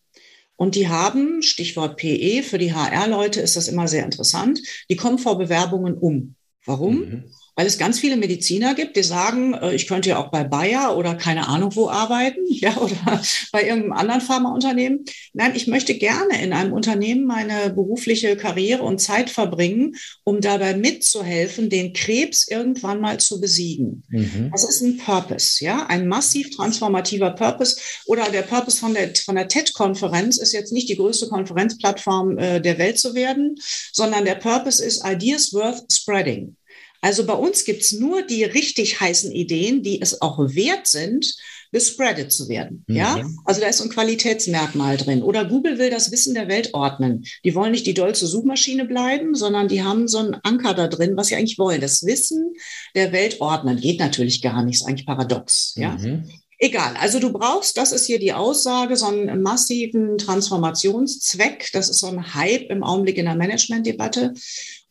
Und 0.56 0.74
die 0.74 0.88
haben, 0.88 1.42
Stichwort 1.42 1.96
PE, 1.96 2.42
für 2.42 2.58
die 2.58 2.74
HR-Leute 2.74 3.40
ist 3.40 3.54
das 3.54 3.68
immer 3.68 3.86
sehr 3.86 4.04
interessant, 4.04 4.60
die 4.88 4.96
kommen 4.96 5.20
vor 5.20 5.38
Bewerbungen 5.38 5.94
um. 5.94 6.34
Warum? 6.66 6.96
Mhm 6.98 7.24
weil 7.56 7.66
es 7.66 7.78
ganz 7.78 7.98
viele 7.98 8.16
Mediziner 8.16 8.74
gibt, 8.74 8.96
die 8.96 9.02
sagen, 9.02 9.54
äh, 9.54 9.74
ich 9.74 9.86
könnte 9.86 10.10
ja 10.10 10.18
auch 10.18 10.30
bei 10.30 10.44
Bayer 10.44 10.96
oder 10.96 11.14
keine 11.14 11.48
Ahnung 11.48 11.74
wo 11.74 11.88
arbeiten, 11.88 12.40
ja, 12.48 12.76
oder 12.76 13.22
bei 13.52 13.62
irgendeinem 13.62 13.92
anderen 13.92 14.20
Pharmaunternehmen. 14.20 15.04
Nein, 15.32 15.52
ich 15.54 15.66
möchte 15.66 15.94
gerne 15.94 16.42
in 16.42 16.52
einem 16.52 16.72
Unternehmen 16.72 17.26
meine 17.26 17.70
berufliche 17.70 18.36
Karriere 18.36 18.82
und 18.82 19.00
Zeit 19.00 19.30
verbringen, 19.30 19.96
um 20.24 20.40
dabei 20.40 20.74
mitzuhelfen, 20.74 21.70
den 21.70 21.92
Krebs 21.92 22.48
irgendwann 22.48 23.00
mal 23.00 23.18
zu 23.18 23.40
besiegen. 23.40 24.04
Mhm. 24.08 24.50
Das 24.52 24.68
ist 24.68 24.80
ein 24.82 24.98
Purpose, 24.98 25.64
ja, 25.64 25.86
ein 25.86 26.08
massiv 26.08 26.54
transformativer 26.56 27.30
Purpose. 27.30 27.76
Oder 28.06 28.28
der 28.30 28.42
Purpose 28.42 28.78
von 28.78 28.94
der, 28.94 29.14
von 29.14 29.34
der 29.34 29.48
TED-Konferenz 29.48 30.38
ist 30.38 30.52
jetzt 30.52 30.72
nicht 30.72 30.88
die 30.88 30.96
größte 30.96 31.28
Konferenzplattform 31.28 32.38
äh, 32.38 32.60
der 32.60 32.78
Welt 32.78 32.98
zu 32.98 33.14
werden, 33.14 33.56
sondern 33.92 34.24
der 34.24 34.36
Purpose 34.36 34.84
ist 34.84 35.04
Ideas 35.06 35.52
worth 35.52 35.84
spreading. 35.92 36.56
Also 37.00 37.24
bei 37.24 37.34
uns 37.34 37.64
gibt's 37.64 37.92
nur 37.92 38.22
die 38.22 38.44
richtig 38.44 39.00
heißen 39.00 39.32
Ideen, 39.32 39.82
die 39.82 40.00
es 40.00 40.20
auch 40.20 40.38
wert 40.38 40.86
sind, 40.86 41.34
gespreadet 41.72 42.32
zu 42.32 42.48
werden. 42.48 42.84
Mhm. 42.88 42.96
Ja, 42.96 43.24
also 43.44 43.60
da 43.60 43.68
ist 43.68 43.78
so 43.78 43.84
ein 43.84 43.90
Qualitätsmerkmal 43.90 44.96
drin. 44.96 45.22
Oder 45.22 45.44
Google 45.44 45.78
will 45.78 45.90
das 45.90 46.10
Wissen 46.10 46.34
der 46.34 46.48
Welt 46.48 46.74
ordnen. 46.74 47.24
Die 47.44 47.54
wollen 47.54 47.72
nicht 47.72 47.86
die 47.86 47.94
dolce 47.94 48.26
Suchmaschine 48.26 48.86
bleiben, 48.86 49.34
sondern 49.34 49.68
die 49.68 49.82
haben 49.82 50.08
so 50.08 50.18
einen 50.18 50.34
Anker 50.42 50.74
da 50.74 50.88
drin, 50.88 51.16
was 51.16 51.28
sie 51.28 51.36
eigentlich 51.36 51.58
wollen. 51.58 51.80
Das 51.80 52.04
Wissen 52.04 52.54
der 52.94 53.12
Welt 53.12 53.40
ordnen 53.40 53.80
geht 53.80 54.00
natürlich 54.00 54.42
gar 54.42 54.64
nicht. 54.64 54.80
Ist 54.80 54.86
eigentlich 54.86 55.06
paradox. 55.06 55.74
Ja. 55.76 55.92
Mhm. 55.92 56.28
Egal, 56.62 56.94
also 57.00 57.20
du 57.20 57.32
brauchst, 57.32 57.78
das 57.78 57.90
ist 57.90 58.04
hier 58.04 58.18
die 58.18 58.34
Aussage, 58.34 58.94
so 58.94 59.06
einen 59.06 59.40
massiven 59.40 60.18
Transformationszweck. 60.18 61.70
Das 61.72 61.88
ist 61.88 62.00
so 62.00 62.08
ein 62.08 62.34
Hype 62.34 62.68
im 62.68 62.82
Augenblick 62.82 63.16
in 63.16 63.24
der 63.24 63.34
Managementdebatte. 63.34 64.34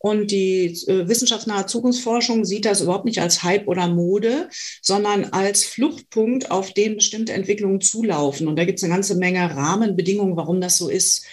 Und 0.01 0.32
die 0.32 0.68
äh, 0.88 1.08
wissenschaftsnahe 1.08 1.65
Zukunftsforschung 1.65 2.46
sieht 2.46 2.65
das 2.65 2.82
überhaupt 2.82 3.06
nicht 3.06 3.22
als 3.22 3.44
Hype 3.44 3.68
oder 3.68 3.88
Mode, 3.88 4.50
sondern 4.82 5.25
als 5.25 5.65
Fluchtpunkt, 5.65 6.51
auf 6.51 6.74
den 6.74 6.96
bestimmte 6.96 7.34
Entwicklungen 7.34 7.82
zulaufen. 7.82 8.48
Und 8.48 8.56
da 8.56 8.63
gibt 8.63 8.79
es 8.79 8.84
eine 8.84 8.94
ganze 8.94 9.15
Menge 9.15 9.56
Rahmenbedingungen, 9.56 10.38
warum 10.38 10.62
das 10.62 10.77
so 10.77 10.89
ist. 10.89 11.25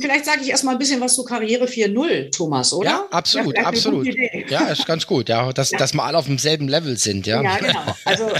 Vielleicht 0.00 0.24
sage 0.24 0.40
ich 0.42 0.48
erstmal 0.48 0.74
ein 0.74 0.78
bisschen 0.78 1.00
was 1.00 1.14
zu 1.14 1.24
Karriere 1.24 1.66
4.0, 1.66 2.34
Thomas, 2.34 2.72
oder? 2.72 2.90
Ja, 2.90 3.06
absolut, 3.10 3.56
ja, 3.56 3.64
absolut. 3.64 4.08
Ja, 4.48 4.68
ist 4.68 4.86
ganz 4.86 5.06
gut, 5.06 5.28
ja, 5.28 5.52
dass, 5.52 5.70
ja. 5.70 5.78
dass 5.78 5.92
wir 5.92 6.02
alle 6.02 6.18
auf 6.18 6.26
demselben 6.26 6.68
Level 6.68 6.96
sind, 6.96 7.26
ja. 7.26 7.42
Ja, 7.42 7.58
genau. 7.58 7.96
Also 8.04 8.30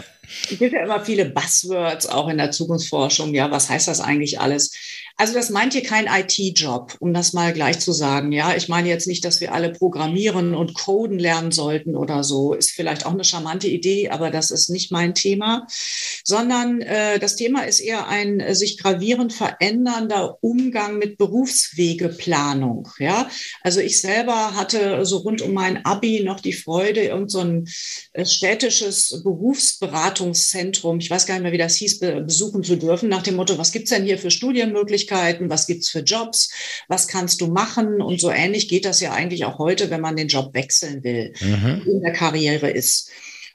es 0.51 0.59
gibt 0.59 0.73
ja 0.73 0.83
immer 0.83 1.05
viele 1.05 1.27
Buzzwords 1.27 2.07
auch 2.07 2.29
in 2.29 2.39
der 2.39 2.51
Zukunftsforschung. 2.51 3.35
Ja, 3.35 3.51
was 3.51 3.69
heißt 3.69 3.89
das 3.89 4.01
eigentlich 4.01 4.41
alles? 4.41 4.73
Also 5.21 5.35
das 5.35 5.51
meint 5.51 5.75
hier 5.75 5.83
kein 5.83 6.07
IT-Job, 6.07 6.97
um 6.99 7.13
das 7.13 7.35
mal 7.35 7.53
gleich 7.53 7.79
zu 7.79 7.93
sagen. 7.93 8.33
Ja, 8.33 8.57
ich 8.57 8.71
meine 8.71 8.89
jetzt 8.89 9.07
nicht, 9.07 9.23
dass 9.27 9.43
wir 9.43 9.53
alle 9.53 9.71
programmieren 9.71 10.55
und 10.55 10.73
coden 10.73 11.19
lernen 11.19 11.53
sollten 11.53 11.95
oder 11.95 12.25
so. 12.25 12.55
Ist 12.55 12.71
vielleicht 12.71 13.05
auch 13.05 13.13
eine 13.13 13.25
charmante 13.25 13.69
Idee, 13.69 14.09
aber 14.09 14.31
das 14.31 14.51
ist 14.51 14.71
nicht 14.71 14.91
mein 14.91 15.15
Thema, 15.15 15.67
sondern 16.25 16.81
äh, 16.81 17.19
das 17.19 17.37
Thema 17.37 17.65
ist 17.65 17.81
eher 17.81 18.09
ein 18.09 18.41
äh, 18.41 18.55
sich 18.55 18.79
gravierend 18.79 19.35
verändernder 19.35 20.39
Umgang 20.41 20.97
mit 20.97 21.19
Berufswegeplanung. 21.19 22.89
Ja, 22.99 23.29
also 23.61 23.81
ich 23.81 24.01
selber 24.01 24.57
hatte 24.57 25.05
so 25.05 25.19
rund 25.19 25.43
um 25.43 25.53
mein 25.53 25.85
Abi 25.85 26.23
noch 26.25 26.41
die 26.41 26.55
Freude, 26.55 27.03
irgend 27.03 27.31
so 27.31 27.41
ein 27.41 27.69
äh, 28.15 28.25
städtisches 28.25 29.21
Berufsberatungszentrum, 29.23 30.99
ich 30.99 31.11
weiß 31.11 31.27
gar 31.27 31.35
nicht 31.35 31.43
mehr, 31.43 31.53
wie 31.53 31.59
das 31.59 31.77
hieß, 31.77 31.99
be 31.99 32.23
besuchen 32.23 32.65
zu 32.65 32.77
dürfen, 32.77 33.11
nach 33.11 33.23
dem 33.23 33.37
Motto, 33.37 33.59
was 33.59 33.73
gibt's 33.73 33.91
denn 33.91 34.05
hier 34.07 34.17
für 34.17 34.31
Studienmöglichkeiten? 34.31 35.10
Möglichkeiten, 35.11 35.51
was 35.51 35.67
gibt's 35.67 35.91
für 35.91 36.01
Jobs, 36.01 36.51
was 36.89 37.09
kannst 37.09 37.41
du 37.41 37.49
machen 37.49 38.01
und 38.01 38.21
so 38.21 38.31
ähnlich 38.31 38.69
geht 38.69 38.85
das 38.85 39.01
ja 39.01 39.13
eigentlich 39.13 39.45
auch 39.45 39.59
heute, 39.59 39.91
wenn 39.91 40.01
man 40.01 40.17
den 40.17 40.29
Job 40.29 40.55
wechseln 40.55 41.03
will, 41.03 41.33
mhm. 41.41 41.83
in 41.87 42.01
der 42.03 42.13
Karriere 42.13 42.71
ist. 42.71 43.11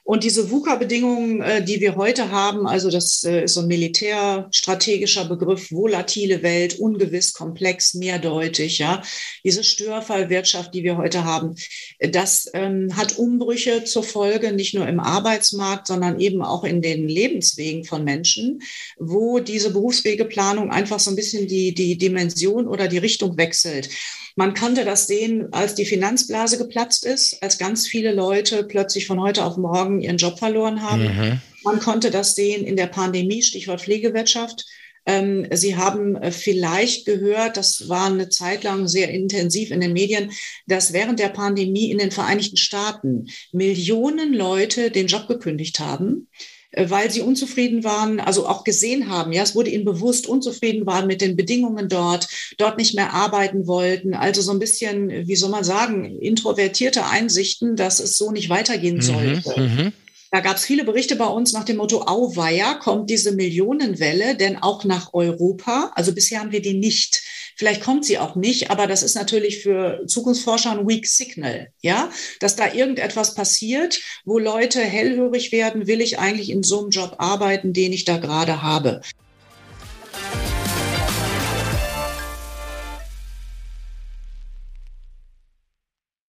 Und 0.06 0.22
diese 0.22 0.52
VUCA-Bedingungen, 0.52 1.40
äh, 1.40 1.64
die 1.64 1.80
wir 1.80 1.96
heute 1.96 2.30
haben, 2.30 2.68
also 2.68 2.92
das 2.92 3.24
äh, 3.24 3.42
ist 3.42 3.54
so 3.54 3.62
ein 3.62 3.66
militärstrategischer 3.66 5.24
Begriff, 5.24 5.72
volatile 5.72 6.44
Welt, 6.44 6.78
ungewiss, 6.78 7.32
komplex, 7.32 7.92
mehrdeutig, 7.94 8.78
ja. 8.78 9.02
Diese 9.42 9.64
Störfallwirtschaft, 9.64 10.72
die 10.72 10.84
wir 10.84 10.96
heute 10.96 11.24
haben, 11.24 11.56
das 11.98 12.48
ähm, 12.54 12.96
hat 12.96 13.18
Umbrüche 13.18 13.82
zur 13.82 14.04
Folge, 14.04 14.52
nicht 14.52 14.74
nur 14.74 14.86
im 14.86 15.00
Arbeitsmarkt, 15.00 15.88
sondern 15.88 16.20
eben 16.20 16.40
auch 16.40 16.62
in 16.62 16.82
den 16.82 17.08
Lebenswegen 17.08 17.82
von 17.82 18.04
Menschen, 18.04 18.60
wo 18.98 19.40
diese 19.40 19.72
Berufswegeplanung 19.72 20.70
einfach 20.70 21.00
so 21.00 21.10
ein 21.10 21.16
bisschen 21.16 21.48
die, 21.48 21.74
die 21.74 21.98
Dimension 21.98 22.68
oder 22.68 22.86
die 22.86 22.98
Richtung 22.98 23.36
wechselt. 23.36 23.88
Man 24.38 24.52
konnte 24.52 24.84
das 24.84 25.06
sehen, 25.06 25.48
als 25.52 25.74
die 25.74 25.86
Finanzblase 25.86 26.58
geplatzt 26.58 27.06
ist, 27.06 27.42
als 27.42 27.56
ganz 27.56 27.86
viele 27.86 28.12
Leute 28.12 28.64
plötzlich 28.64 29.06
von 29.06 29.18
heute 29.20 29.44
auf 29.44 29.56
morgen 29.56 30.02
ihren 30.02 30.18
Job 30.18 30.38
verloren 30.38 30.82
haben. 30.82 31.04
Mhm. 31.04 31.40
Man 31.64 31.80
konnte 31.80 32.10
das 32.10 32.34
sehen 32.34 32.64
in 32.64 32.76
der 32.76 32.86
Pandemie, 32.86 33.42
Stichwort 33.42 33.80
Pflegewirtschaft. 33.80 34.66
Ähm, 35.06 35.46
Sie 35.52 35.76
haben 35.76 36.16
äh, 36.16 36.32
vielleicht 36.32 37.06
gehört, 37.06 37.56
das 37.56 37.88
war 37.88 38.06
eine 38.10 38.28
Zeit 38.28 38.62
lang 38.62 38.88
sehr 38.88 39.08
intensiv 39.08 39.70
in 39.70 39.80
den 39.80 39.94
Medien, 39.94 40.30
dass 40.66 40.92
während 40.92 41.18
der 41.18 41.30
Pandemie 41.30 41.90
in 41.90 41.98
den 41.98 42.10
Vereinigten 42.10 42.58
Staaten 42.58 43.28
Millionen 43.52 44.34
Leute 44.34 44.90
den 44.90 45.06
Job 45.06 45.28
gekündigt 45.28 45.80
haben 45.80 46.28
weil 46.76 47.10
sie 47.10 47.22
unzufrieden 47.22 47.84
waren, 47.84 48.20
also 48.20 48.46
auch 48.46 48.62
gesehen 48.62 49.08
haben, 49.08 49.32
ja, 49.32 49.42
es 49.42 49.54
wurde 49.54 49.70
ihnen 49.70 49.84
bewusst, 49.84 50.26
unzufrieden 50.26 50.86
waren 50.86 51.06
mit 51.06 51.22
den 51.22 51.34
Bedingungen 51.34 51.88
dort, 51.88 52.28
dort 52.58 52.76
nicht 52.76 52.94
mehr 52.94 53.14
arbeiten 53.14 53.66
wollten. 53.66 54.14
Also 54.14 54.42
so 54.42 54.52
ein 54.52 54.58
bisschen, 54.58 55.26
wie 55.26 55.36
soll 55.36 55.50
man 55.50 55.64
sagen, 55.64 56.04
introvertierte 56.04 57.06
Einsichten, 57.06 57.76
dass 57.76 58.00
es 58.00 58.18
so 58.18 58.30
nicht 58.30 58.50
weitergehen 58.50 58.96
mhm, 58.96 59.02
sollte. 59.02 59.60
Mhm, 59.60 59.92
da 60.30 60.40
gab 60.40 60.56
es 60.56 60.64
viele 60.64 60.84
Berichte 60.84 61.16
bei 61.16 61.26
uns 61.26 61.52
nach 61.52 61.64
dem 61.64 61.78
Motto, 61.78 62.02
Auweia, 62.02 62.74
kommt 62.74 63.08
diese 63.08 63.32
Millionenwelle 63.32 64.36
denn 64.36 64.56
auch 64.58 64.84
nach 64.84 65.14
Europa? 65.14 65.92
Also 65.94 66.12
bisher 66.12 66.40
haben 66.40 66.52
wir 66.52 66.60
die 66.60 66.74
nicht 66.74 67.22
Vielleicht 67.56 67.82
kommt 67.82 68.04
sie 68.04 68.18
auch 68.18 68.36
nicht, 68.36 68.70
aber 68.70 68.86
das 68.86 69.02
ist 69.02 69.14
natürlich 69.14 69.62
für 69.62 70.02
Zukunftsforscher 70.06 70.72
ein 70.72 70.86
Weak 70.86 71.06
Signal, 71.06 71.72
ja, 71.80 72.10
dass 72.38 72.54
da 72.54 72.72
irgendetwas 72.72 73.34
passiert, 73.34 74.00
wo 74.26 74.38
Leute 74.38 74.80
hellhörig 74.80 75.52
werden, 75.52 75.86
will 75.86 76.02
ich 76.02 76.18
eigentlich 76.18 76.50
in 76.50 76.62
so 76.62 76.80
einem 76.80 76.90
Job 76.90 77.16
arbeiten, 77.18 77.72
den 77.72 77.94
ich 77.94 78.04
da 78.04 78.18
gerade 78.18 78.62
habe. 78.62 79.00